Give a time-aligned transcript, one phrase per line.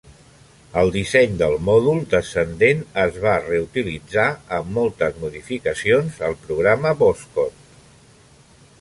[0.83, 4.27] El disseny del mòdul descendent es va reutilitzar,
[4.59, 7.67] amb moltes modificacions, al programa Voskhod.